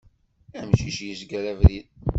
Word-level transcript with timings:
Amcic 0.59 0.97
yezger 1.07 1.43
abrid. 1.51 1.87